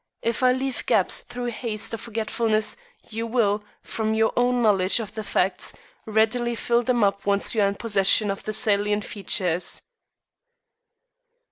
If 0.23 0.41
I 0.41 0.51
leave 0.51 0.87
gaps 0.87 1.21
through 1.21 1.51
haste 1.51 1.93
or 1.93 1.97
forgetfulness 1.97 2.75
you 3.11 3.27
will, 3.27 3.63
from 3.83 4.15
your 4.15 4.33
own 4.35 4.63
knowledge 4.63 4.99
of 4.99 5.13
the 5.13 5.23
facts, 5.23 5.73
readily 6.07 6.55
fill 6.55 6.81
them 6.81 7.03
up 7.03 7.27
once 7.27 7.53
you 7.53 7.61
are 7.61 7.67
in 7.67 7.75
possession 7.75 8.31
of 8.31 8.41
the 8.43 8.51
salient 8.53 9.03
features. 9.05 9.83